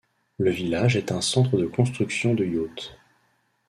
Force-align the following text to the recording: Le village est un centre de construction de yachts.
Le 0.39 0.49
village 0.49 0.95
est 0.95 1.11
un 1.11 1.21
centre 1.21 1.57
de 1.59 1.67
construction 1.67 2.33
de 2.33 2.43
yachts. 2.43 2.97